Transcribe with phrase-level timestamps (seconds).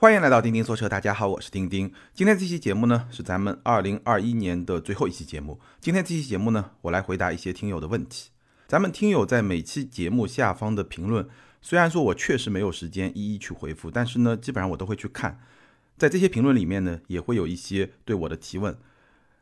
[0.00, 1.92] 欢迎来到钉钉说车，大家好，我是钉钉。
[2.14, 5.58] 今天这期节目呢，是咱们二零二一年的最后一期节目。
[5.80, 8.30] 今天这期节目呢，我来回答一些听友的问题。
[8.68, 11.28] 咱们听友在每期节目下方的评论，
[11.60, 15.40] 虽然说我确实没有时间一一去回复，但是呢，基本上我都会去看。
[15.96, 18.78] 在这些评论里面呢，也会有一些对我的提问。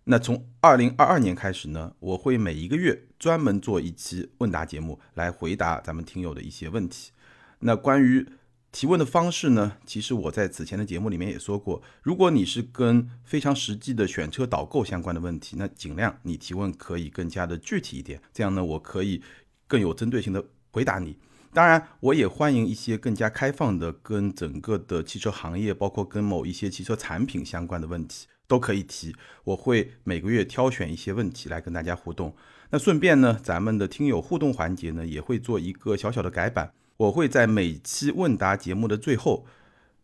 [0.04, 7.10] 那从二零二二年开始呢，我会每一个月专门做一期问答节目，来回答咱们听友的一些问题。
[7.58, 8.26] 那关于
[8.72, 9.78] 提问的方式呢？
[9.86, 19.22] 其实我在此前的节目里面也说过，如果你是跟非常实际的选车导购相关的问题，那尽量你提问可以更加的具体一点，这样呢，我可以
[19.66, 21.16] 更有针对性的回答你。
[21.54, 29.16] 当然，我也欢迎一些更加开放的，跟整个的汽车行业，包括跟某一些汽车产品相关的问题，都可以提。
[29.44, 32.36] 我会每个月挑选一些问题来跟大家互动。
[32.68, 36.72] 那顺便呢，咱们的听友互动环节呢，也会做一个小小的改版。
[36.96, 39.46] 我会在每期问答节目的最后，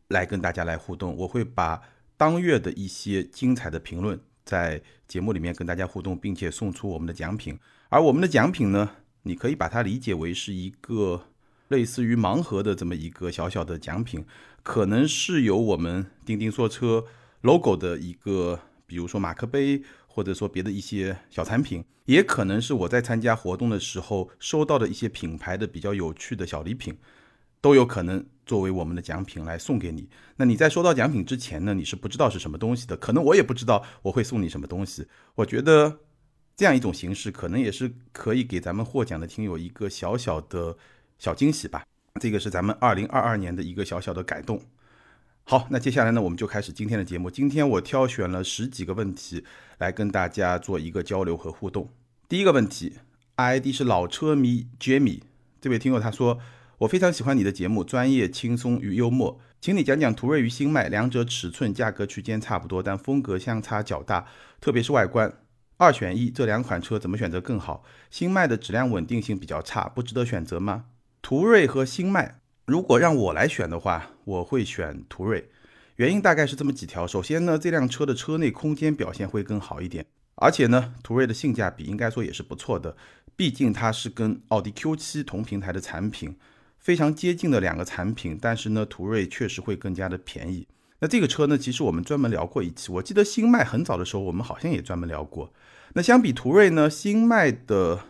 [0.08, 1.16] 来跟大家来互动。
[1.16, 1.80] 我会把
[2.16, 7.58] 当月的一些精彩的评论在节目里面跟大家互动，并且送出我们的奖品。
[7.88, 8.90] 而我们的奖品呢，
[9.22, 11.28] 你可以把它理解为是一个
[11.68, 14.24] 类似于盲盒的这么一个小小的奖品，
[14.62, 17.04] 可能是有我们钉钉说车
[17.40, 19.82] logo 的一个，比如说马克杯。
[20.14, 26.94] 或者说别的一些小产品，也可能是我在参加活动的时候收到的一些品牌的比较有趣的小礼品，
[27.62, 30.06] 都有可能作为我们的奖品来送给你。
[30.36, 35.06] 那你在收到奖品之前呢，你是不知道是什么东西的，可能我也不知道我会送你什么东西。
[35.34, 36.00] 我觉得
[36.54, 40.76] 这样一种形式，可能也是可以给咱们获奖的听友一个小小的
[41.18, 41.82] 小惊喜吧。
[42.20, 44.60] 这个是咱们二零二二年的一个小小的改动。
[45.44, 47.28] 好，那接下来呢，我们就开始今天的节目。
[47.28, 49.44] 今天我挑选了十几个问题
[49.78, 51.90] 来跟大家做一个交流和互动。
[52.28, 52.94] 第一个问题
[53.36, 55.20] ，ID 是老车迷 Jamie
[55.60, 56.38] 这位听友他说
[56.78, 64.26] ：“我非常喜欢你的节目，专业、轻松与幽默，请你讲讲途锐与新迈，两者尺寸、价格区间差不多，但风格相差较大，
[64.60, 65.30] 特别是外观，
[65.76, 67.84] 二选一，这两款车怎么选择更好？
[68.10, 70.84] 新迈的质量稳定性比较差，不值得选择吗？
[71.20, 75.48] 途锐和新迈。”如果让我来选的话，我会选途锐，
[75.96, 77.04] 原因大概是这么几条。
[77.04, 80.06] 首先呢，这辆车的车内空间表现会更好一点，
[80.36, 82.96] 而且呢，途锐的性价比应该说也是不错的，
[83.34, 86.36] 毕竟它是跟奥迪 Q7 同平台的产品，
[86.78, 88.38] 非常接近的两个产品。
[88.40, 90.68] 但是呢，途锐确实会更加的便宜。
[91.00, 95.52] 那这个车呢，其实我们专门聊过一期，我记得新迈很早的时候，我们好像也专门聊过。
[95.94, 98.04] 那相比途锐呢，新迈的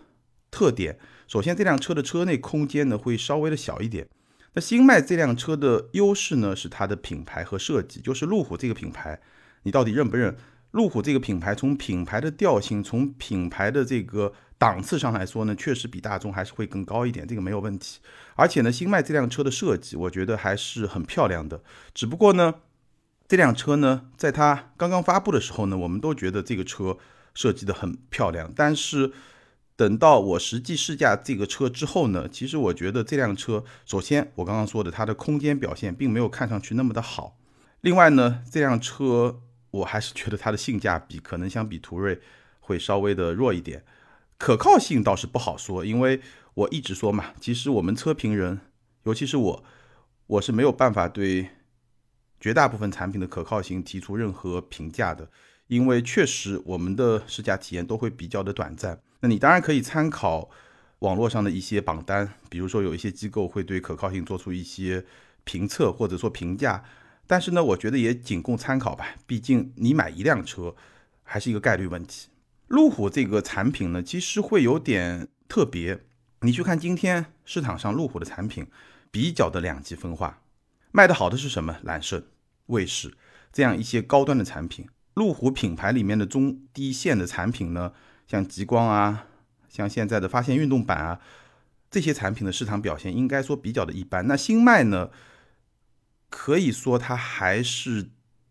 [0.51, 4.07] 特点，首先这辆车的车内空间呢会稍微的小一点。
[4.55, 9.19] 那新迈这辆车的优势呢，是它的品牌和设计，就是路虎这个品牌，
[9.63, 10.37] 你到底认不认？
[10.73, 18.01] 路虎这个品牌从品牌的调性，从品牌的这个档次上来说呢，确实比大众还是会更高一点，这个没有问题。
[18.35, 21.63] 而且呢，新迈这辆车的设计，我觉得还是很漂亮的。
[21.95, 22.55] 只不过呢，
[23.29, 26.99] 这辆车呢，在它刚刚发布的时候呢，我们都觉得这个车
[27.35, 29.13] 设计的很漂亮，但是。
[29.75, 37.39] 等到我实际试驾这个车之后呢，其实我觉得这辆车，首先我刚刚说的它的空间表现并没有看上去那么的好。
[37.81, 39.41] 另外呢，这辆车
[39.71, 42.21] 我还是觉得它的性价比可能相比途锐
[42.61, 43.85] 会稍微的弱一点。
[44.37, 46.21] 可靠性倒是不好说，因为
[46.55, 48.61] 我一直说嘛，其实我们车评人，
[49.05, 49.65] 尤其是我，
[50.27, 51.49] 我是没有办法对
[52.39, 55.31] 绝大部分产品的可靠性提出任何评价的，
[55.69, 59.01] 因为确实我们的试驾体验都会比较的短暂。
[59.23, 60.51] 那你当然可以参考
[60.99, 65.05] 网络上的一些榜单，比如说有一些机构会对可靠性做出一些
[65.45, 66.83] 评测或者说评价，
[67.27, 69.15] 但是呢，我觉得也仅供参考吧。
[69.25, 70.75] 毕竟你买一辆车
[71.23, 72.31] 还是一个概率问题。
[72.67, 76.01] 路虎这个产品呢，其实会有点特别。
[76.41, 78.67] 你去看今天市场上路虎的产品，
[79.13, 80.43] 比较的两极分化。
[80.91, 81.79] 卖的好的是什么？
[81.83, 82.25] 揽胜、
[82.67, 83.15] 卫士
[83.53, 84.89] 这样一些高端的产品。
[85.15, 87.93] 路虎品牌里面的中低线的产品呢？
[88.27, 89.27] 像极光啊，
[89.69, 91.21] 像现在的发现运动版啊，
[91.91, 94.27] 这些产品的市场表现应该说比较的一般。
[94.27, 95.11] 那新迈呢，
[96.31, 98.09] 可以说它还是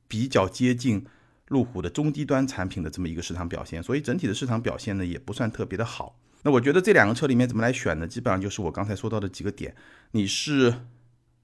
[0.07, 1.05] 比较接近
[1.47, 6.19] 路虎的中低端产品的这么一个市场表现，所以整体的市场表现呢也不算特别的好。
[6.43, 8.07] 那我觉得这两个车里面怎么来选呢？
[8.07, 9.75] 基本上就是我刚才说到的几个点，
[10.11, 10.85] 你是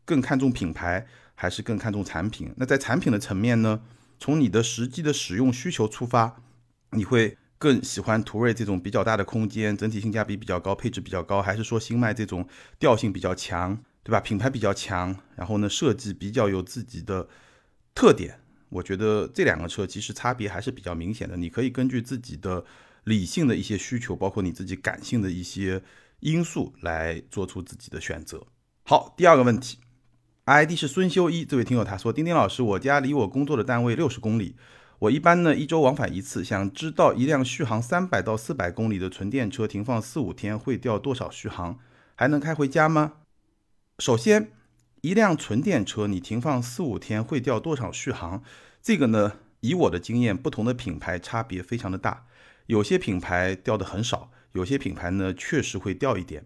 [0.05, 2.53] 更看重品牌还是更看重产品？
[2.57, 3.81] 那在产品的层面呢，
[4.19, 6.41] 从你的实际的使用需求出发，
[6.91, 7.37] 你会。
[7.57, 12.47] 更喜欢途锐这种比较大的空间，整体性价比比较高，配置比较高，还是说新迈这种
[12.79, 14.19] 调性比较强，对吧？
[14.19, 17.27] 品牌比较强，然后呢设计比较有自己的
[17.95, 18.39] 特点。
[18.69, 21.37] 我觉得这两个车其实差别还是比较明显的。
[21.37, 22.63] 你可以根据自己的
[23.05, 25.81] 理性的一些需求，包括你自己感性的一些
[26.19, 28.45] 因素来做出自己的选择。
[28.83, 29.79] 好，第二个问题
[30.45, 34.55] ，，ID 是孙修一，这位听友他说：丁丁老师，我家离我工作的单位六十公里，
[34.99, 41.77] 我一般呢一周往返一次，想知道一辆续航三百到四百公里的纯电车停放四五天会掉多少续航，
[42.15, 43.13] 还能开回家吗？
[43.99, 44.51] 首先，
[45.01, 48.41] 一辆纯电车你停放四五天会掉多少续航？
[48.81, 52.25] 这个呢，以我的经验，不同的品牌差别非常的大，
[52.65, 56.45] 有些品牌掉的很少，有些品牌呢确实会掉一点。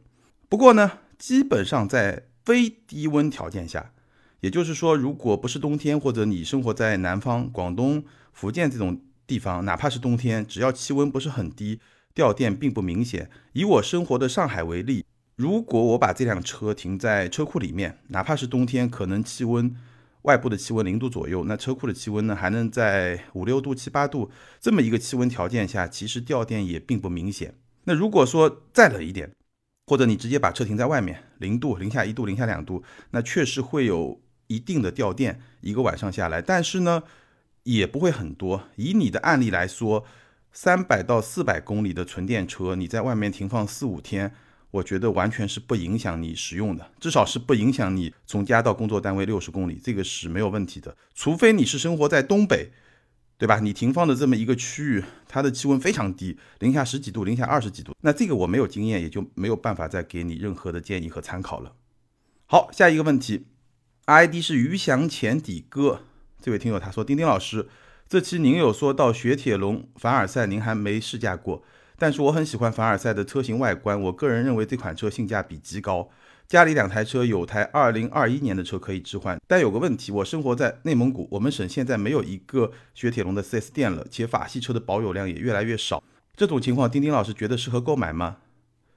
[0.50, 3.94] 不过呢，基本上在非低温条件下，
[4.42, 8.04] 也就是说，如果不是冬天，或者你生活在南方、广东、
[8.34, 11.80] 福建这种地方，哪怕是冬天，只要气温不是很低，
[12.14, 13.30] 掉电并不明显。
[13.54, 15.06] 以我生活的上海为例，
[15.36, 19.76] 如果我把这辆车停在车库里面，哪怕是冬天，可能气温
[20.24, 24.30] 外部的气温零度左右，那车库的气温呢，还能在五六度、七八度
[24.60, 27.56] 这么一个气温条件下，其实掉电也并不明显。
[27.86, 29.32] 那如果说再冷一点，
[29.88, 37.02] 或者你直接把车停在外面，零度、零下一度、零下两度，那确实会有一定的掉电，一个晚上下来，但是呢，
[37.64, 38.64] 也不会很多。
[38.76, 40.06] 以你的案例来说，
[40.52, 44.34] 三百到四百公里的纯电车，你在外面停放四五天，
[44.72, 50.96] 我觉得完全是不影响你使用的，至少是不影响你从家到工作单位六十公里，这个是没有问题的。
[51.14, 52.72] 除非你是生活在东北。
[53.42, 53.60] 对吧？
[53.60, 57.92] 你停放的这么一个区域，它的气温非常低，零下十几度，零下二十几度。
[58.02, 61.74] 那这个我没有经验，也就没有办法再给你任何的建议和参考了。
[62.46, 63.48] 好，下一个问题
[64.06, 66.04] ，ID 是余翔前底哥，
[66.42, 67.68] 这位听友他说：丁丁老师，
[68.10, 71.64] 这期您有说到雪铁龙凡尔赛，您还没试驾过，
[72.00, 76.10] 但是我很喜欢凡尔赛的车型外观，我个人认为这款车性价比极高。
[76.48, 86.04] 家里两台车，有台二零二一年的车可以置换，但有个问题，我生活在内蒙古，我们省现在没有一个雪铁龙的 4S 店了，且法系车的保有量也越来越少。
[86.36, 88.38] 这种情况，丁丁老师觉得适合购买吗？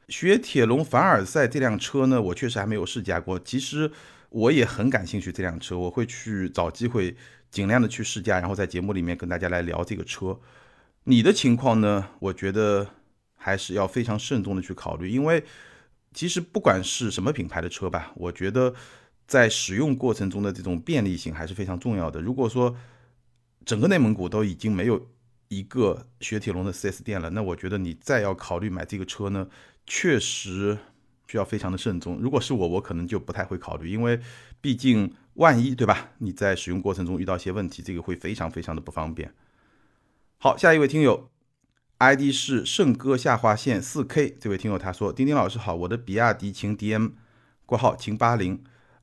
[0.08, 3.90] 雪铁龙凡尔赛这辆车呢，我确实还没有试驾过，其实
[4.34, 7.16] 我也很感兴趣这辆车，我会去找机会
[7.50, 10.38] 尽量的去试驾，然后在节目里面跟大家来聊这个车。
[11.04, 12.08] 你的情况呢？
[12.18, 12.88] 我觉得
[13.36, 15.44] 还是要非常慎重的去考虑，因为。
[16.16, 18.72] 其实不管是什么品牌的车吧，我觉得
[19.26, 22.20] 在使用过程中的这种便利性还是非常重要的。
[22.20, 22.76] 如果说
[23.64, 25.08] 整个内蒙古都已经没有
[25.48, 29.48] 一个雪铁龙的 4S 店了，那我觉得你再要考虑买这个车呢，
[29.88, 30.78] 确实
[31.26, 32.18] 需要非常的慎重。
[32.20, 34.20] 如果是我，我可能就不太会考虑，因为
[34.60, 36.10] 毕竟万一对吧？
[36.18, 39.32] 你在使用过程中遇到一些问题，这个会非常非常的不方便。
[40.38, 41.30] 好，下一位听友。
[41.98, 47.12] ID 是圣歌下划线四 K，这位听友他说：丁丁老师好，我的比亚迪秦 DM（
[47.64, 48.62] 括号秦八零）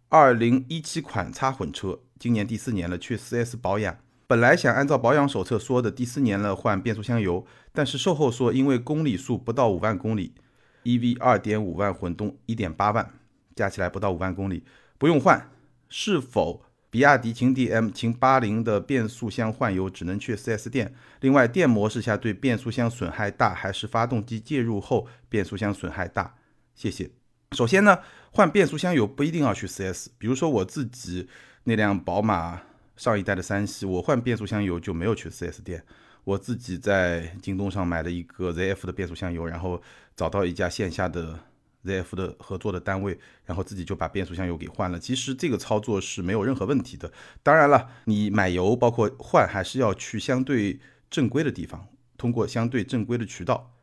[0.10, 3.98] 二零一七款插混车，今年第四年了，去 4S 保养。
[4.28, 10.34] 本来想按照保养手册说的第四年了换变速箱油，但是售后说因为公里数不到五万公里
[10.84, 13.10] ，EV 二点五万，混动一点八万，
[13.56, 14.64] 加起来不到五万公里，
[14.98, 15.50] 不用换，
[15.90, 16.64] 是否？
[16.90, 20.94] 比亚迪秦 DM、秦八零的变速箱换油只能去 4S 店。
[21.22, 26.36] 另外，电模式下对变速箱损害大，还是发动机介入后变速箱损害大？
[26.76, 27.10] 谢谢。
[27.54, 28.00] 首先呢，
[28.32, 30.08] 换变速箱油不一定要去 4S。
[30.18, 31.30] 比如说我自己
[31.64, 32.62] 那辆宝马
[32.98, 35.82] 上一代的三系，我换变速箱油就没有去 4S 店，
[36.24, 39.82] 我自己在京东上买了一个 ZF 的变速箱油，然后
[40.16, 41.40] 找到一家线下的。
[41.84, 45.00] ZF 的合作的单位，然后自己就把变速箱油给换了。
[45.00, 47.12] 其实这个操作是没有任何问题的。
[47.42, 51.88] 当然了，你买油包括换，还是要去相对正规的地方，
[52.20, 53.74] 通过相对正规的渠道，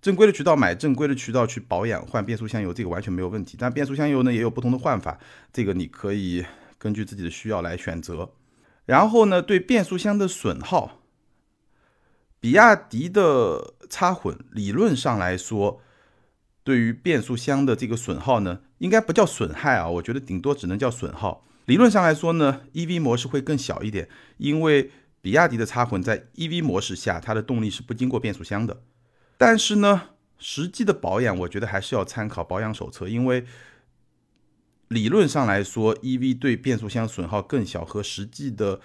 [0.00, 3.56] 正规的渠道买正规的渠道去保养换变速箱油，这个完全没有问题。
[3.58, 5.18] 但变速箱油呢也有不同的换法，
[5.52, 6.46] 这个你可以
[6.78, 8.30] 根据自己的需要来选择。
[8.86, 10.99] 然后呢，对变速箱的损耗，
[12.40, 15.80] 比亚迪的插混理论上来说。
[16.62, 21.44] 对于变速箱的这个损耗呢，应该不叫损害啊，我觉得顶多只能叫损耗。
[21.64, 24.90] 理论上来说呢，EV 模式会更小一点，因为
[25.22, 28.82] 比亚迪的插混在 EV 模式下，它的动力是不经过变速箱的。
[29.38, 33.46] 但是呢，实际的保养，我觉得还是要参考保养手册，因为
[34.88, 38.80] 理论上来说，EV 对变速箱损耗更小，和实际的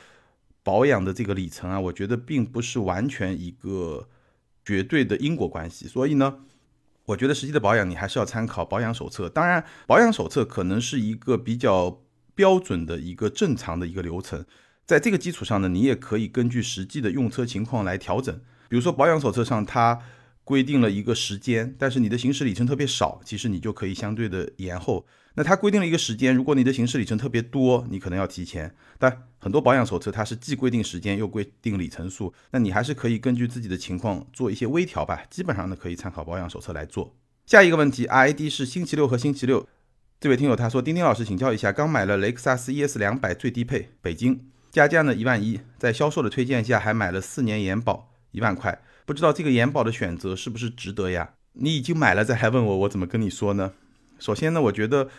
[0.66, 4.10] 保养的这个里程啊，我觉得并不是完全一个
[4.66, 5.88] 绝对的因果关系。
[5.88, 6.40] 所以呢。
[7.10, 12.02] 我觉得实际的保养你还是要参考保养手册，当然保养手册可能是一个比较
[12.34, 14.44] 标准的一个正常的一个流程，
[14.88, 18.36] 在这个基础上呢，你也可以根据实际的用车情况来调整。
[18.68, 20.02] 比如说保养手册上它
[20.44, 25.06] 规定了一个时间，但是你的行驶里程特别少，其实你就可以相对的延后。
[25.36, 28.74] 那它规定了一个时间，如果你的行驶里程特别多，你可能要提前。
[28.98, 35.24] 但很多保养手册它是既规定时间又规定里程数，那你还是可以根据自己的情况做一些微调吧。
[35.30, 37.16] 基本上呢，可以参考保养手册来做。
[37.46, 39.68] 下一个问题，ID 是星期六和星期六，
[40.20, 44.40] 这位听友他说：“丁丁老师，请教一下，刚买了雷克萨斯 ES 两百最低配，北京，
[44.72, 51.34] 加价呢一万一，在销售的推荐下还买了四年延保一万块，不知道这个延保的选择是不是值得呀？
[51.54, 53.74] 你已经买了再还问我，我怎么跟你说呢？
[54.18, 55.10] 首先呢，我觉得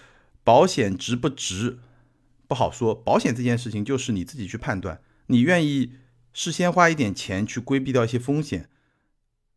[0.47, 1.81] 保险值不值
[2.47, 5.95] 不好说，保险这件事情就是你自己去判断，你愿意
[6.33, 8.69] 事先花一点钱去规避掉一些风险，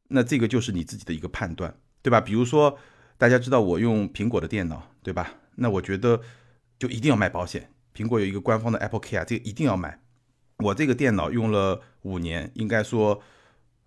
[0.07, 2.19] 那这个就是你自己的一个判断，对吧？
[2.19, 2.79] 比如说。”
[3.19, 5.33] 大家知道我用苹果的电脑，对吧？
[5.55, 6.21] 那我觉得
[6.77, 7.69] 就一定要买保险。
[7.93, 9.99] 苹果有一个官方的 Apple Care，这个一定要买。
[10.59, 13.21] 我这个电脑用了五年，应该说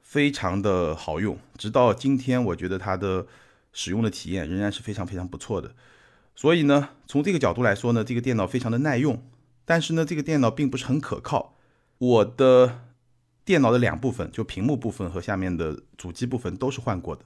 [0.03, 3.27] 非常的好用，直到今天，我觉得它的
[3.73, 5.75] 使用的体验仍然是非常非常不错的。
[6.35, 9.23] 所以呢，从这个角度来说呢，这个电脑非常的耐用。
[9.65, 11.57] 但是呢，这个电脑并不是很可靠。
[11.99, 12.81] 我的
[13.45, 17.25] 电脑的两部分，就屏幕部分和下面的主机部分都是换过的。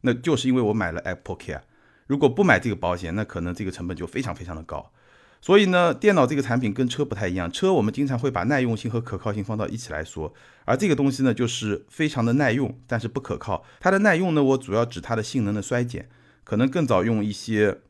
[0.00, 1.60] 那就是因为我买了 Apple Care，
[2.06, 4.92] 如果不买这个保险，那可能这个成本就非常非常的高。
[5.42, 10.32] 所以呢，电脑这个产品跟车不太一样，车我们经常会把耐用性和可靠性放到一起来说，
[10.64, 13.62] 而这个东西呢，就是非常的耐用，但是不可靠。
[13.78, 16.08] 它的耐用呢，我主要指它的性能的衰减，
[16.44, 17.80] 可能更早用一些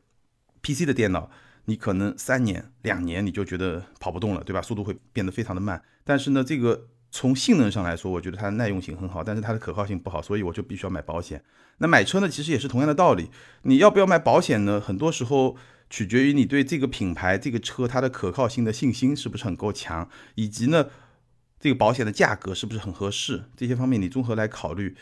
[0.65, 1.29] PC 的电脑，
[1.65, 4.61] 你可能三年、两年你就觉得跑不动了，对吧？
[4.61, 5.83] 速度会变得非常的慢。
[6.03, 6.87] 但是呢，这个。
[7.11, 11.41] 从性能上来说，我觉得它的耐用性很好，但是它的可靠性不好，所以我就必须要买保险。
[11.77, 13.29] 那买车呢，其实也是同样的道理。
[13.61, 14.81] 你要不要买保险呢？
[14.81, 15.55] 很多时候
[15.89, 20.87] 取决于你对这个品牌、这个车它的可靠性的信心是不是很够强，以及呢，
[21.57, 24.97] 这个保险的价格是不是很合适，这些方面你综合来考虑。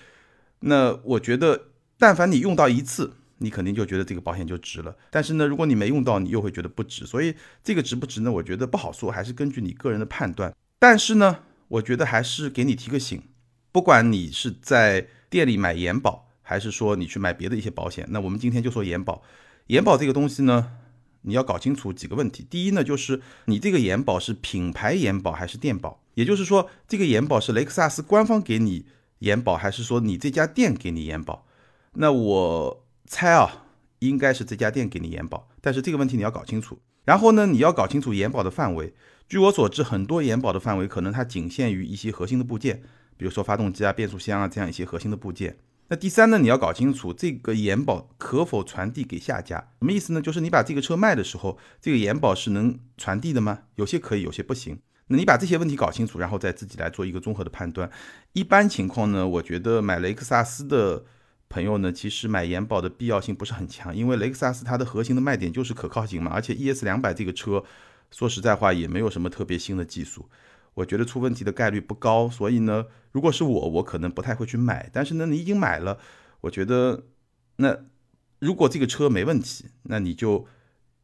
[0.59, 4.95] 那我觉得，但凡你用到一次，你肯定就觉得这个保险就值了。
[5.11, 7.05] 但是呢，如果你没用到，你又会觉得不值。
[7.05, 8.31] 所以这个值不值呢？
[8.31, 10.51] 我觉得不好说，还是根据你个人的判断。
[10.79, 11.39] 但是呢。
[11.69, 13.23] 我觉得还是给你提个醒，
[13.71, 19.23] 不管你是在店里买延保，还是说你去买别的一些保险，那我们今天就说延保。
[19.67, 20.73] 延保这个东西呢，
[21.21, 22.45] 你要搞清楚几个问题。
[22.47, 28.85] 第一呢，就是你这个延保是品牌延保还是店保，也就是说，这个延保是雷克萨斯官方给你
[29.19, 31.47] 延保，还是说你这家店给你延保？
[31.93, 33.65] 那我猜啊，
[33.99, 36.79] 应该是这家店给你延保，但是这个问题你要搞清楚。
[37.05, 38.93] 然后呢，你要搞清楚延保的范围。
[39.27, 42.81] 据我所知，很多延保的范围可能它仅限于一些核心的部件，
[43.17, 45.57] 比如说发动机啊、变速箱啊这样一些核心的部件。
[45.89, 49.57] 那第三呢，你要搞清楚这个延保可否传递给下家？
[49.79, 50.21] 什么意思呢？
[50.21, 53.59] 就是你把这个车卖的时候，这个延保是能传递的吗？
[53.75, 54.79] 有些可以，有些不行。
[55.07, 57.91] 那你把这些问题搞清楚，然后再自己来做一个综合的判断。
[58.31, 61.03] 一般情况呢，我觉得买雷克萨斯的
[61.53, 67.63] 朋友呢，其实买延保的必要性不是很强，因为雷克萨斯它的核心的卖点就是可靠性嘛，而且 ES 两百这个车。
[68.09, 70.27] 说实在话，也没有什么特别新的技术，
[70.73, 72.27] 我觉得出问题的概率不高。
[72.29, 74.89] 所以呢，如果是我，我可能不太会去买。
[74.91, 75.99] 但是呢，你已经买了，
[76.41, 77.03] 我觉得，
[77.57, 77.77] 那
[78.39, 80.45] 如果这个车没问题，那你就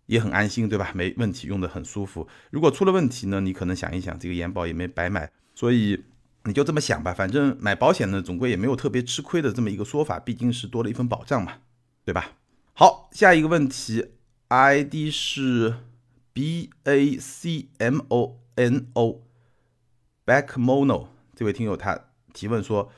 [0.06, 0.92] 也很安心，对吧？
[0.94, 2.28] 没问题，用的很舒服。
[2.52, 5.32] 如果出了问题呢，你可能想一想，这个延保也没白买。
[5.56, 6.04] 所以
[6.46, 11.58] 你就这么想吧，反正买保险呢，总归也没有特别吃亏的这么一个说法，毕竟是多了一份保障嘛，
[12.06, 12.32] 对吧？
[12.74, 14.12] 好，下一个问题
[14.48, 15.76] ，ID 是。
[16.32, 22.00] B A C M O N O，Backmono 这位听友他
[22.34, 22.90] 提问说，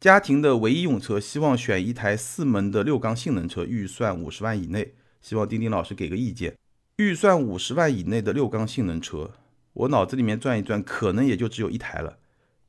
[0.00, 6.56] 家庭的唯一用车，希望选一台四门的六缸性能车，预算五十万以内，希望丁丁老师给个意见。
[6.96, 9.32] 预算五十万以内的六缸性能车，
[9.74, 12.16] 我脑子里面转一转，可能也就只有一台了，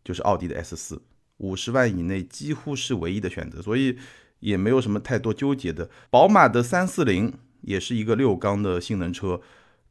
[0.08, 1.02] 就是奥迪的 S 四，
[1.38, 3.98] 五十万以内几乎是唯一的选择，所以
[4.40, 5.90] 也没有什么太多纠结的。
[6.10, 7.34] 宝马的三四零
[7.64, 9.42] 也是一个六缸的性能车。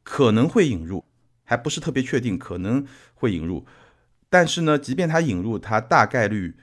[0.09, 1.03] 可能会引入，
[1.43, 3.65] 还不是特别确定，可能会引入。
[4.29, 6.55] 但是呢，即便它引入，它大概率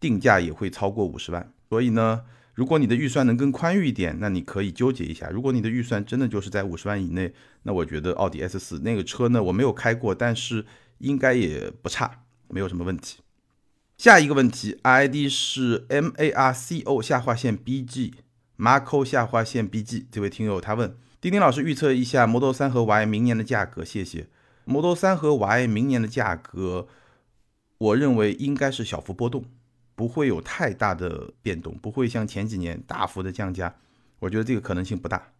[0.00, 1.52] 定价也会超过五十万。
[1.68, 5.30] 所以呢，如果你的预算能更宽裕一点，那你可以纠结一下。
[5.30, 10.66] 如果你的预算真的就是在五十万以内，那我觉得奥迪 S 四那个车呢，我没有开过，但是
[10.98, 13.18] 应该也不差，没有什么问题。
[13.96, 18.14] 下一个问题，ID 是 M A R C O 下划线 B G
[18.58, 20.96] Marco 下划线 B G，这位听友他问。
[21.20, 24.28] 丁丁老师预测一下 Model 3和 Y 明年的价格，谢谢。
[24.64, 26.86] Model 3和 Y 明年的价格，
[27.78, 29.44] 我认为应该是小幅波动，
[29.94, 33.76] 不会有太大的变动，不会像前几年大幅的降价。
[34.18, 35.32] 我觉得这个可能性不大，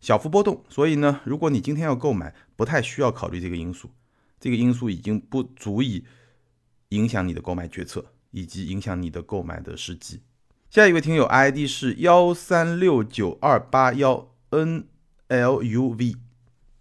[0.00, 0.62] 小幅波动。
[0.68, 3.90] 所以呢，如果你今天要购买，不太需要考虑这个因素，
[4.38, 6.04] 这个因素已经不足以
[6.90, 10.22] 影响你的购买决策，以及影响你的购买的时机。
[10.70, 14.86] 下一位听友 ID 是幺三六九二八幺 N。
[15.28, 16.14] L U V，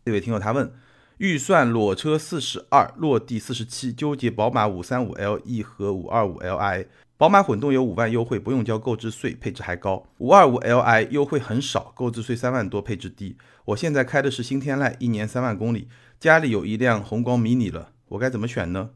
[0.06, 0.72] 这位听友他问，
[1.18, 6.86] 预算裸车四十二，落地四十七，纠结宝马五三五 L E 和五二五 L I。
[7.18, 13.36] 宝马混动有五万优惠，不用交购置税，配置还高；五二五 L I 优惠很少，购置税三万多，配置低。
[13.66, 15.88] 我现在开的是新天籁，一年三万公里，
[16.20, 18.92] 家里有一辆宏光 mini 了，我该怎么选呢？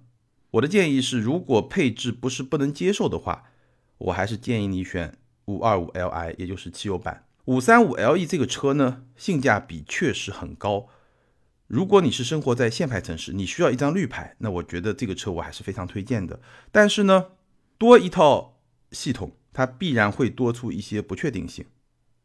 [0.51, 3.43] 我的建议是，如果配置不是不能接受的话，
[3.99, 5.15] 我还是建议你选
[5.45, 7.25] 五二五 Li，也就是汽油版。
[7.45, 10.87] 五三五 Le 这个车呢，性价比确实很高。
[11.67, 16.39] 如果你是生活在限牌城市，你需要一张绿牌，那我觉得这个车我还是非常推荐的。
[16.71, 17.27] 但是呢，
[17.77, 18.57] 多一套
[18.91, 21.65] 系统，它必然会多出一些不确定性。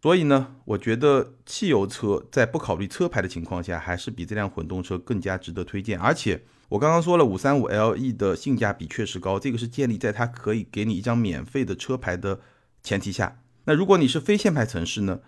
[0.05, 5.99] 所以呢，我觉得汽油车在不考虑车牌的情况下，还是比这辆混动车更加值得推荐。
[5.99, 12.39] 而且我刚刚说了，五三五 LE 的性价比确实高，这个是建立在它可以给你一张免费的车牌的
[12.83, 13.41] 前提下。
[13.65, 15.21] 那如果你是非限牌城市呢，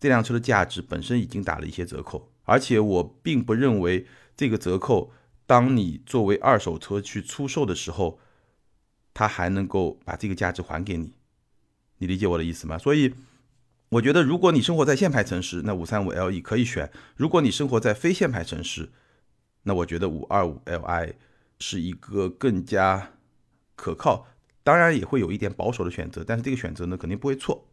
[0.00, 2.32] 这辆车的价值本身已经打了一些折扣。
[2.44, 5.12] 而且我并不认为这个折扣，
[5.44, 8.18] 当你作为二手车去出售的时候，
[9.12, 11.12] 它还能够把这个价值还给你。
[11.98, 12.78] 你理解我的意思吗？
[12.78, 13.12] 所以。
[13.92, 18.88] 我觉得，如果你生活在限牌城市，那五三五 LE 可以选；如果你生活在非限牌城市，
[19.64, 21.12] 那我觉得五二五 Li
[21.58, 23.10] 是一个更加
[23.76, 24.28] 可靠，
[24.62, 27.68] 当然也会有一点保守的选择，但是这个选择呢，肯定不会错。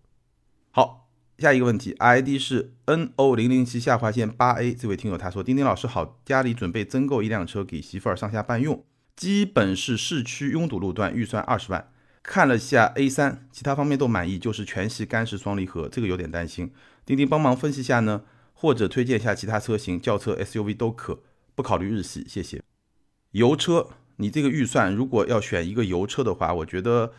[0.71, 8.83] 好，下一个问题，ID 是 NO 零零七下划线八 A 这位听友他说：丁丁老师好，家里准备增购一辆车给媳妇儿上下班用，
[9.15, 11.89] 基本是市区拥堵路段，预算二十万。
[12.21, 16.71] 看了下 A 三，其他方面都满意，就是全系干式双离合，这个有点担心。
[17.05, 18.23] 钉钉帮忙分析下呢，
[18.53, 21.19] 或者推荐一下其他车型，轿车、SUV 都可，
[21.55, 22.61] 不考虑日系，谢谢。
[23.31, 27.13] 油车，你这个预算如果要选一个油车的话，我觉得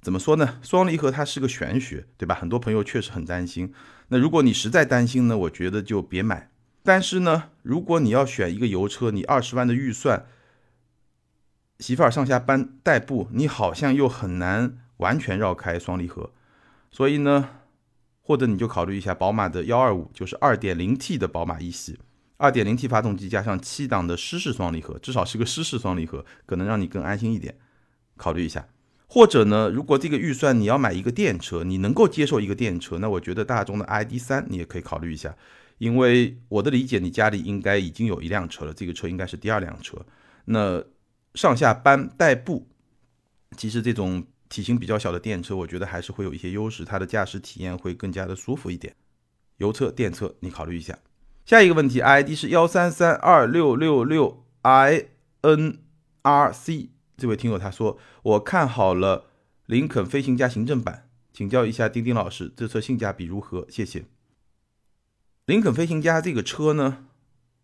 [0.00, 0.58] 怎么说呢？
[0.62, 2.34] 双离合它是个玄学，对吧？
[2.34, 3.72] 很多朋友确实很担心。
[4.08, 6.50] 那如果你实在担心呢，我觉得就别买。
[6.82, 10.26] 但是呢，如果你要选一个油车，你二十万的预算。
[11.78, 16.32] 媳妇儿上下班代步，你好像又很难完全绕开双离合，
[16.90, 17.50] 所以呢，
[18.22, 21.98] 或者你就考虑一下宝马的幺二五，就是二点零 T 的宝马一系，
[22.38, 27.54] 二点零 T 发动机加上七档的湿式双离合，至少是个湿式双离合，可能让你更安心一点，
[28.16, 28.66] 考虑一下。
[29.06, 35.36] 或者呢，如果这个预算你要买一个电车，你能够接受一个电车，那我觉得大众的 ID 三你也可以考虑一下，
[35.76, 40.04] 因为我的理解，你家里应该已经有一辆车了，这个车应该是第二辆车，
[40.46, 40.82] 那。
[41.36, 42.66] 上下班代步，
[43.56, 48.96] 其实这种体型比较小的电车，我觉得还是会有一些优势，它的驾驶体验会更加的舒服一点。
[49.58, 50.98] 油车、电车，你考虑一下。
[51.44, 55.06] 下一个问题，ID 是幺三三二六六六 i
[55.42, 55.78] n
[56.22, 59.26] r c，这位听友他说，我看好了
[59.66, 63.66] 林肯飞行家行政版，请教一下丁丁老师，这车性价比如何？
[63.70, 64.06] 谢谢。
[65.44, 67.04] 林肯飞行家这个车呢，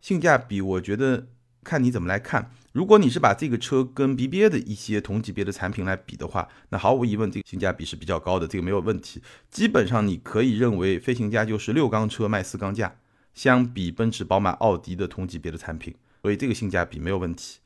[0.01, 1.27] 性价比我觉得
[1.65, 2.51] 看你怎么来看。
[2.73, 9.23] 如果你是把这个车跟 BBA 的一些同级别的产品来比的话，那毫无疑问，这个性价比是比较高的，这个没有问题。
[9.51, 12.97] 基本上你可以认为，飞行家就是六缸车卖四缸价，
[13.35, 17.59] 相比奔驰、宝马、奥迪的同级别的产品，所以这个性价比没有问题。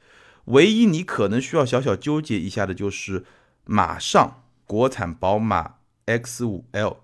[0.47, 3.25] 唯一你可能需要小小纠结一下的就是，
[3.65, 6.97] 马上国产宝马 X5L、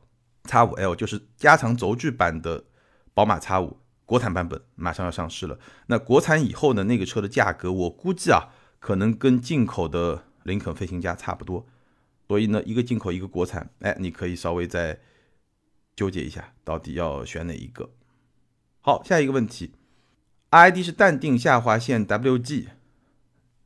[0.45, 2.65] X5L 就是加长轴距版的
[3.15, 3.75] 宝马 X5。
[4.12, 6.85] 国产版本马上要上市了，那国产以后呢？
[6.85, 11.66] 那个车的价格，我估计啊，可能跟进口的林肯飞行家差不多。
[12.29, 15.01] 所以呢，一个进口，一个国产，哎，你可以稍微再
[15.96, 17.88] 纠结一下，到底要选哪一个。
[18.83, 19.72] 好，下一个问题
[20.51, 22.66] ，ID 是淡定下划线 WG，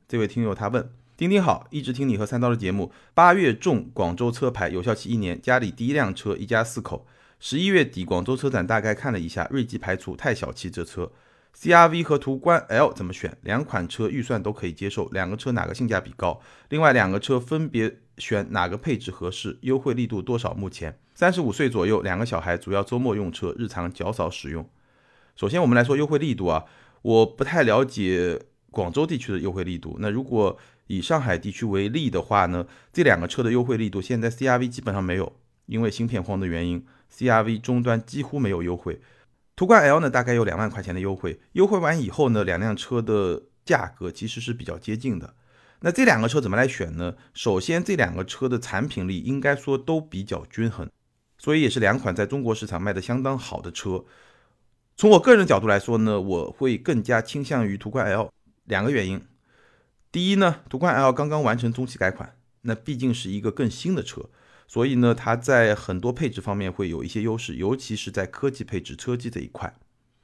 [0.06, 7.04] 这位听友他问：丁丁好，一直听你和三刀的节目，八月中广州车牌，有效期一年，家里第一辆车，一家四口。
[7.38, 10.70] 十一月底，广州车展大概看了一下，锐际排除，太小气。
[10.70, 11.12] 这车
[11.55, 13.37] ，CRV 和途观 L 怎么选？
[13.42, 16.40] 两款车预算都可以接受，两个车哪个性价比高？
[16.70, 19.59] 另外两个车分别选哪个配置合适？
[19.61, 20.55] 优惠力度多少？
[20.55, 24.66] 目前三十五岁左右，两个小孩，主要周末用车，日常较少使用。
[25.37, 26.64] 首先我们来说优惠力度啊，
[27.03, 29.99] 我不太了解广州地区的优惠力度。
[30.01, 36.85] 那如果以上海地区为例的话呢，这两个车的优惠力度，现在 CRV 基本上没有，因为芯片荒的原因。
[37.14, 39.01] CRV 终端几乎没有优惠，
[39.55, 45.35] 途观 L 呢大概有两万块钱的优惠，优惠完以后呢，两辆车的价格其实是比较接近的。
[45.81, 47.14] 那这两个车怎么来选呢？
[47.35, 50.90] 首先，这两个车的产品力应该说都比较均衡，
[51.38, 54.05] 所以也是两款在中国市场卖的相当好的车。
[54.97, 58.33] 从我个人角度来说呢，我会更加倾向于途观 L，
[58.64, 59.23] 两个原因。
[60.11, 64.31] 第一呢，途观 L 刚刚完成中期改款，那毕竟是一个更新的车。
[64.66, 69.74] 所以呢，它在很多配置方面会有一些优势，尤其是在科技配置、车机这一块。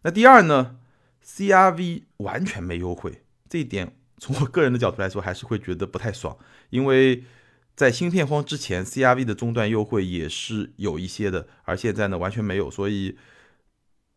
[0.02, 0.78] 那第二呢
[1.24, 6.36] ，CRV 完全没优惠，这一点从我个人的角度来说，还是会觉得不太爽。
[6.70, 7.24] 因为
[7.74, 12.70] 在芯片荒之前，CRV 的终端优惠也是有一些的，而现在呢完全没有。
[12.70, 13.16] 所以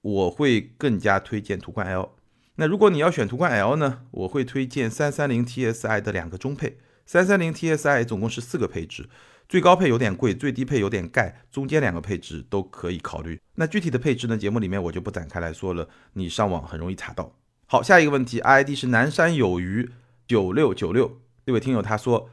[0.01, 2.15] 我会更加推荐途观 L。
[2.55, 6.77] 那如果你要选途观 L 呢，我会推荐三三零 TSI 的两个中配。
[7.05, 9.07] 三三零 TSI 总共是四个配置，
[9.47, 13.39] 最高配有点贵，最低配有点盖，中间两个配置都可以考虑。
[13.55, 17.35] 那具体的配置呢，节目里面我就不展开来说了，你上网很容易查到。
[17.67, 19.89] 好，下一个问题，ID 是南山有余
[20.27, 22.29] 九六九六，这位听友他说，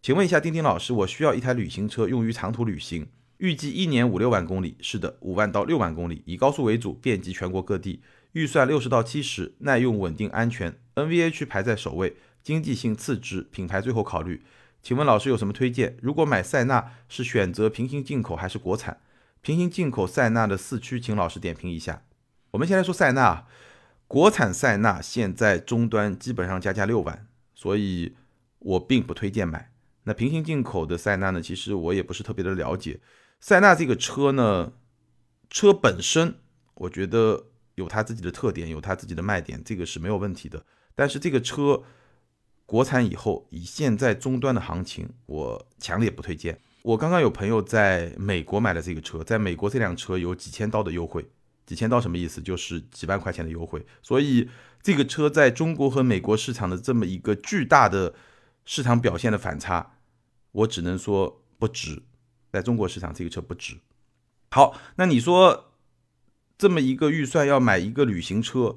[0.00, 8.00] 请问一下丁丁老师，我需要一台旅行车用于长途旅行，预计一年五六万公里，是的，五万到六万公里，以高速为主，遍及全国各地。
[8.32, 14.42] 预算六十到七十，耐用、稳定、安全，NVH 排在首位，经济性次之，品牌最后考虑。
[14.82, 15.96] 请问老师有什么推荐？
[16.02, 19.00] 如果买塞纳，是选择平行进口还是国产？
[19.40, 22.02] 平行进口塞纳的四驱，请老师点评一下。
[22.50, 23.46] 我们先来说塞纳，
[24.06, 28.16] 国产塞纳现在终端基本上加价六万，所以
[28.58, 29.70] 我并不推荐买。
[30.04, 31.40] 那平行进口的塞纳呢？
[31.40, 33.00] 其实我也不是特别的了解。
[33.40, 34.72] 塞纳这个车呢，
[35.48, 36.36] 车本身，
[36.74, 37.46] 我觉得。
[37.76, 40.62] 有它自己的特点，有它自己的卖点，这个是没有问题的。
[40.94, 41.82] 但是这个车
[42.72, 46.58] 国产以后，以现在终端的行情，我强烈不推荐。
[46.80, 51.28] 我刚刚有朋友在美国买了这个车，在美国这辆车有几千刀的优惠，
[51.66, 52.40] 几千刀什么意思？
[52.40, 53.84] 就是几万块钱的优惠。
[54.00, 54.48] 所以
[54.80, 58.14] 这个车在中国和美国市场的这么一个巨大的
[58.64, 59.98] 市场表现的反差，
[60.52, 62.02] 我只能说不值。
[62.50, 63.76] 在中国市场，这个车不值。
[64.50, 65.68] 好，那你说？
[66.56, 68.76] 这么一个预算要买一个旅行车，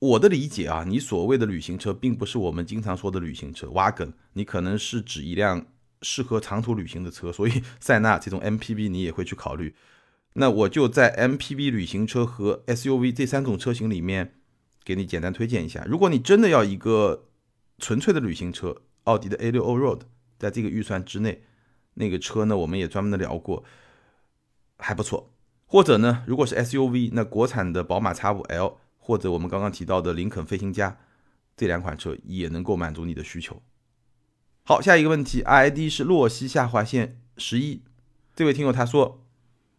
[0.00, 5.66] 我的理解啊，你所谓的旅行车并不是我们经常说的旅行车，wagon，你可能是指一辆
[6.02, 9.74] 适合长途旅行的车，所以 塞纳这种 MPV 你也会去考虑。
[10.34, 14.34] 那我就在 MPV 旅行车和 SUV 这三种车型里面
[14.84, 15.84] 给你简单推荐一下。
[15.88, 17.24] 如果你真的要一个
[17.78, 20.02] 纯粹的旅行车，奥迪的 A6 Allroad
[20.38, 21.42] 在这个预算之内，
[21.94, 23.64] 那个车呢我们也专门的聊过，
[24.78, 25.32] 还不错。
[25.66, 28.76] 或者呢，如果是 SUV，那国产的宝马 X5L
[29.08, 30.98] 或者我们刚刚提到的林肯飞行家
[31.56, 33.62] 这两款车也能够满足你的需求。
[34.64, 37.80] 好，下一个问题，ID 是洛西下划线十一，
[38.36, 39.24] 这位听友他说：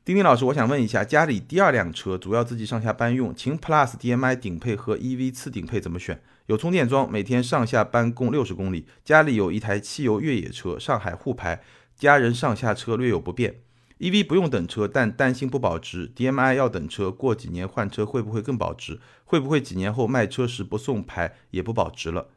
[0.03, 6.19] 丁丁老师，我想问一下，家里第二辆车主要自己上下班用，秦 Plus DM-i 顶配和 EV 次顶配怎么选？
[6.47, 8.87] 有充电桩，每天上下班共六十公里。
[9.05, 11.61] 家里有一台汽油越野车，上海沪牌，
[11.95, 13.57] 家人上下车略有不便。
[13.99, 16.09] EV 不用等车，但担心不保值。
[16.15, 19.01] DMI 要等车，过几年换车会不会更保值？
[19.25, 22.29] 会不会几年后卖车时不送牌也不保值了？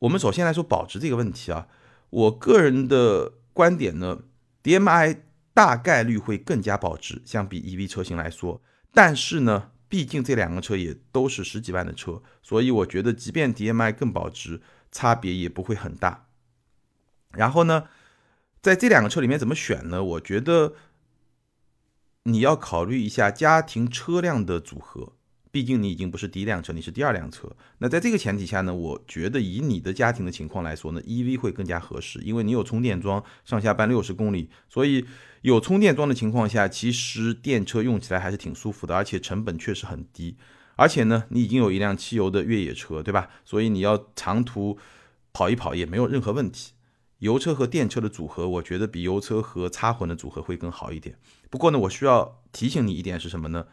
[0.00, 1.66] 我们首先来说保值这个问题啊，
[2.10, 4.24] 我个人的观点呢
[4.62, 5.20] ，DMI
[5.54, 8.60] 大概率会更加保值，相比 EV 车型来说。
[8.92, 14.60] 但是呢，毕竟这两个车也都是十几万的车，所以我觉得即便 DMI 更保值，
[14.92, 16.26] 差别也不会很大。
[17.30, 17.84] 然后呢？
[18.64, 20.02] 在这两个车里面怎么选呢？
[20.02, 20.72] 我觉得
[22.22, 25.12] 你要考虑一下家庭车辆的组合，
[25.50, 27.54] 毕竟你已经不是第一辆车，你是第二辆车。
[27.76, 35.04] 那在这个前提下呢，我觉得以你的家庭的情况来说呢，EV 会更加合适，因为你有充电桩，上下班六十公里，所以
[35.42, 40.38] 有充电桩的情况下，其实电车用起来还是挺舒服的，而且成本确实很低。
[40.76, 43.28] 而且呢，你已经有一辆汽油的越野车，对吧？
[43.44, 44.78] 所以你要长途
[45.34, 46.72] 跑一跑也没有任何问题。
[47.24, 51.16] 油车和电车的组合，我觉得比油车和插混的组合会更好一点。
[51.48, 53.64] 不过呢，我需要提醒你一点是什么呢？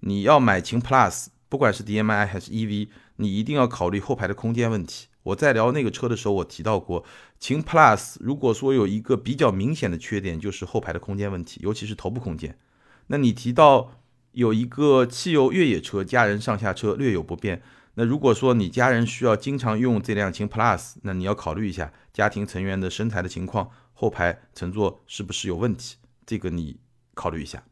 [0.00, 2.88] 你要买秦 Plus，不管是 DM-i 还是 EV，
[3.18, 5.06] 你一定要考虑后排的空间问题。
[5.22, 7.04] 我在聊那个车的时候，我提到过，
[7.38, 12.58] 秦 Plus 如果说有一个比较明显的缺点，就是后排的空间问题，尤其是头部空间。
[13.06, 13.92] 那你提到
[14.32, 17.62] 有一个汽油越野车，家人上下车略有不便。
[17.98, 25.96] 那如果说你家人需要经常用这辆秦 Plus，那你要考虑一下家庭成员的身材的情况，后排乘坐是不是有问题？
[26.26, 26.78] 这个你
[27.14, 27.62] 考虑一下。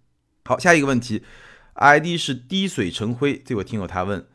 [0.46, 1.22] 好，下一个问题
[1.74, 4.26] ，ID 是滴水成灰，这位听友他问，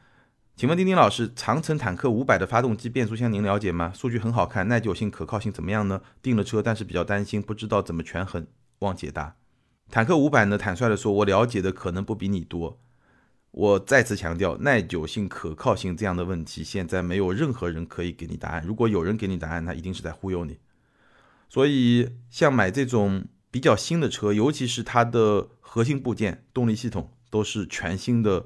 [0.56, 3.91] 请问丁丁老师，长城坦克五百的发动机变速箱您了解吗？
[3.95, 6.02] 数据很好看，耐久性、可靠性怎么样呢？
[6.21, 8.45] 订了车，但是比较担心，不知道怎么权衡，
[8.80, 9.36] 望解答。
[9.89, 12.80] 坦克五百呢，坦率的说，我了解的可能不比你多。
[13.52, 18.64] 我再次强调，耐久性、可靠性这样的问题，现在没有任何人可以给你答案。
[18.64, 20.60] 如果有人给你答案，那一定是在忽悠你。
[21.50, 28.46] 所以，像买这种比较新的车，尤其是它的核心部件、动力系统都是全新的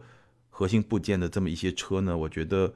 [0.49, 2.73] 核心部件的这么一些车呢，我觉得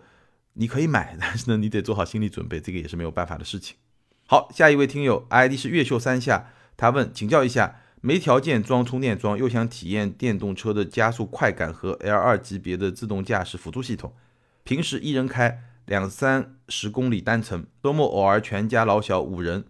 [0.54, 3.78] 你可以买，但是呢，你得做好心理准备，这个也是没有办法的事情。
[4.28, 7.80] 好，下一位听友，ID 是越秀三下，他问，请教一下。
[8.02, 14.14] 没条件装充电桩，又想体验电动车的加速快感和 L2 级别的自动驾驶辅助系统，
[14.64, 19.66] 平时一人开两三十公里单程，周末偶尔全家老小五人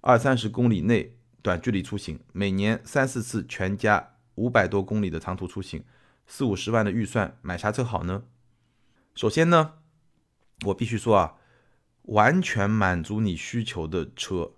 [0.00, 5.84] 二三十公里内短距离出行，每年三四次全家五百多公里的长途出行，
[6.26, 8.24] 四五十万的预算，买啥车好呢？
[9.14, 9.74] 首先呢，
[10.66, 11.34] 我必须说啊，
[12.02, 14.52] 完全满足你需求的车，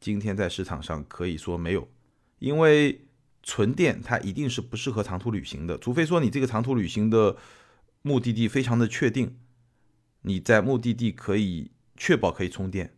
[0.00, 1.88] 今天在市场上可以说没有，
[2.42, 3.06] 因为
[3.44, 7.36] 纯电它一定是不适合长途旅行的，除非说你这个长途旅行的
[8.02, 9.38] 目的地非常的确定，
[10.22, 12.96] 你在目的地可以确保可以充电。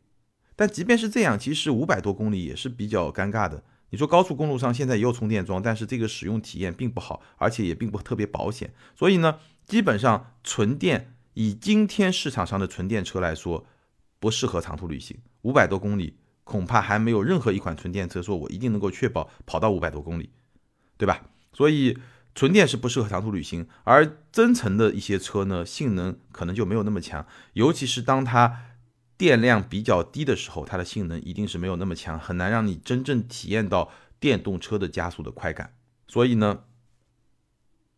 [0.56, 3.62] 但即便是这样，其实五百多公里也是比较尴尬的。
[3.90, 8.72] 你说高速公路上现在也有充电桩，但是这个使用体验并不好，而且也并不特别保险。
[8.96, 13.66] 所以呢，基本上纯电以今天市场上的纯电车来说，
[14.18, 15.18] 不适合长途旅行。
[15.42, 20.30] 五百多公里恐怕还没有任何一款纯电车说我一定能够确保跑到五百多公里，
[20.96, 21.26] 对吧？
[21.52, 21.98] 所以
[22.34, 28.66] 纯电是不适合长途旅行，而增程的一些车呢，性能可能就没有那么强，尤其是当它。
[29.16, 35.76] 电量比较低的时候，它的性能一定是没有那么强，很难让你真正体验到电动车的加速的快感。
[36.08, 36.64] 所以呢，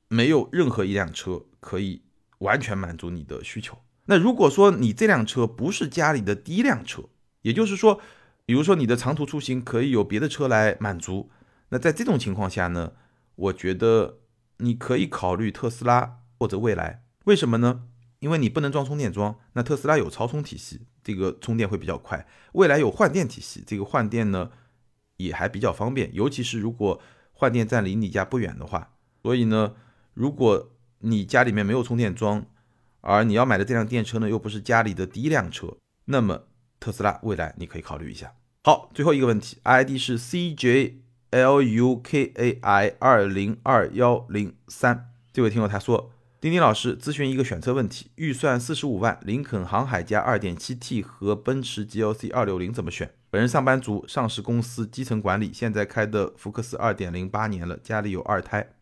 [0.09, 2.03] 没有任何一辆车可以
[2.41, 3.79] 完全满足你的需求。
[4.05, 7.05] 那如果说你这辆车不是家里的第一辆车，
[7.41, 8.03] 也就是说，
[8.47, 11.31] 比如说你的长途出行可以有别的车来满足，
[11.71, 12.93] 那在这种情况下呢，
[13.35, 14.21] 我觉得
[14.59, 17.03] 你可以考虑特斯拉或者蔚来。
[17.25, 17.83] 为什么呢？
[18.21, 22.27] 因为你不能装充电桩，那特斯拉有超充体系，这个充电会比较快。
[22.53, 24.51] 未来有换电体系，这个换电呢
[25.17, 27.01] 也还比较方便，尤其是如果
[27.33, 28.93] 换电站离你家不远的话。
[29.23, 29.75] 所以呢，
[30.15, 32.47] 如果你家里面没有充电桩，
[33.01, 36.45] 而你要买的这辆电车呢又不是家里的第一辆车，那么
[36.87, 38.33] 特斯拉未来你可以考虑一下。
[38.63, 40.95] 好，最后一个问题，ID 是 CJLUKAI
[43.01, 46.13] 二零二幺零三，这位听友他说。
[46.39, 53.11] 丁丁老师咨询一个选车问题：预算四十五万，林肯航海家 2.7T 和奔驰 GLC 260怎么选？
[53.31, 58.75] 本人上班族，上市公司基层管理，现在开的福克斯2.0八年了，家里有二胎。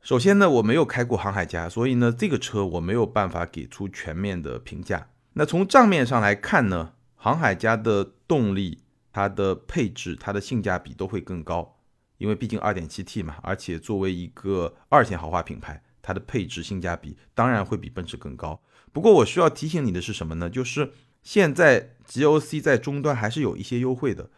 [0.00, 5.08] 首先呢，我没有开过航海家，所以呢，这个车我没有办法给出全面的评价。
[5.34, 6.92] 那从账面上来看呢，
[7.26, 11.76] 航海家的动力、它的配置、它的性价比都会更高，
[12.18, 15.82] 因为毕竟 2.7T 嘛，而且作为一个二线豪华品牌。
[16.00, 18.62] 它的配置性价比当然会比奔驰更高，
[18.92, 20.48] 不过我需要提醒你的是什么呢？
[20.48, 20.92] 就是
[21.24, 24.30] 现在 G O C 在终端还是有一些优惠的，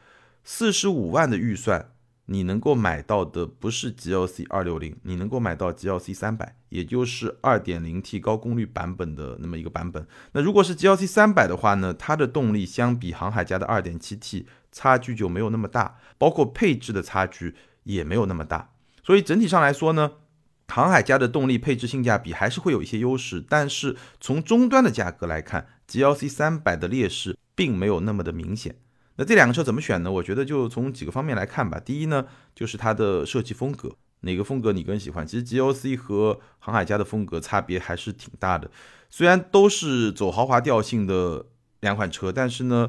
[0.43, 1.93] 四十五万的预算，
[2.31, 10.07] 你能够买到的不是 GLC 二六零，你能够买到 G L C 三百，也就是二点零 T 高功率版本的那么一个版本。
[10.33, 20.13] 那如果是 G L C 三百的话呢，它的动力相比航海家的二点七 T 差距就没有那么大，包括配置的差距也没有那么大，所以整体上来说呢。
[20.71, 28.77] 航海家的动力配置性价比还是会有一些优势，但是从终端的价格来看，GLC 三百的劣势并没有那么的明显。
[29.19, 30.11] 那这两个车怎么选呢？
[30.11, 31.79] 我觉得就从几个方面来看吧。
[31.79, 35.27] 第一呢，就是它的设计风格，哪个风格你更喜欢？
[35.27, 38.71] 其实 GLC 和航海家的风格差别还是挺大的，
[39.11, 41.45] 虽然都是走豪华调性的
[41.81, 42.89] 两款车，但是呢。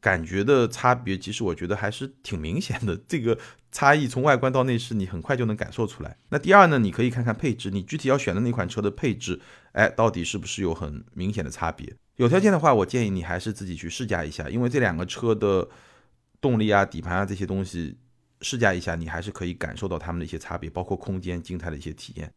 [0.00, 2.94] 感觉的差别，其实我觉得还是挺明显的。
[3.08, 3.38] 这个
[3.72, 6.18] 差异从外观到内饰，你很快就能感受出来。
[6.28, 9.40] 那第二呢，你可以看看配置，你具体要选的那款车的配置，
[9.72, 11.94] 哎，到底是不是有很明显的差别？
[12.16, 15.68] 有条件的话，我建议你还是自己去试驾一下，因为这两个车的
[16.40, 17.98] 动力啊、底盘啊这些东西，
[18.40, 22.32] 试驾一下，你还是可以感受到它们的一些差别，包括空间、静态的一些体验。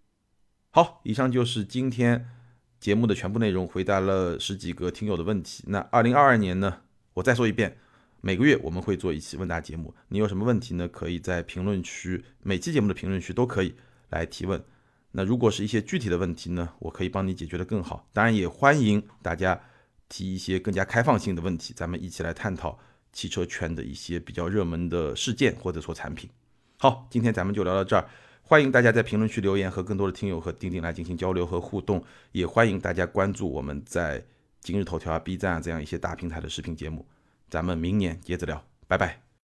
[0.72, 2.28] 好，以上就是今天
[2.80, 5.64] 节目的全部内容，回答了十几个听友的问题。
[5.68, 6.82] 那二零二二年呢？
[7.14, 7.78] 我再说一遍，
[8.22, 10.88] 每个月我们会做一期问答节目，你有什么问题呢？
[10.88, 13.76] 可以在评论区，每期节目的评论区都可以
[14.10, 14.64] 来提问。
[15.18, 18.08] 那如果是一些具体的问题呢，我可以帮你解决的更好。
[18.14, 19.60] 当然也欢迎大家
[20.08, 22.78] 提一些更加开放性的问题，咱们一起来探讨
[23.12, 26.30] 汽车圈的一些比较热门的事件或者说产品。
[26.78, 28.08] 好，今天咱们就聊到这儿，
[28.44, 34.24] 欢迎大家在评论区留言，和更多的听友和钉钉来进行交流和互动，也欢迎大家关注我们在。
[34.60, 37.04] 今日头条啊，B 站啊，这样一些大平台的视频节目，
[37.50, 39.27] 咱们明年接着聊，拜拜。